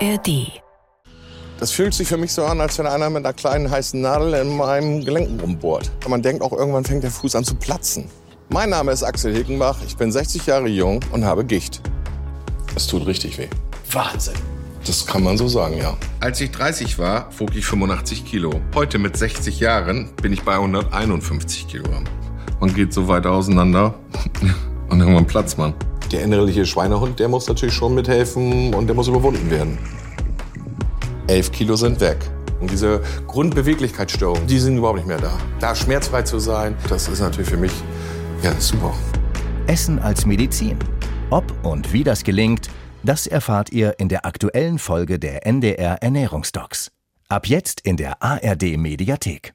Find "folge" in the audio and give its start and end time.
44.78-45.18